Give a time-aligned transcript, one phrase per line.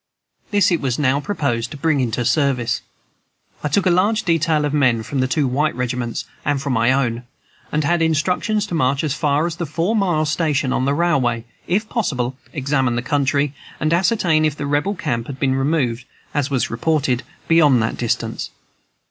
[0.49, 2.81] This it was now proposed to bring into service.
[3.63, 6.91] I took a large detail of men from the two white regiments and from my
[6.91, 7.27] own,
[7.71, 11.45] and had instructions to march as far as the four mile station on the railway,
[11.67, 16.49] if possible, examine the country, and ascertain if the Rebel camp had been removed, as
[16.49, 18.49] was reported, beyond that distance.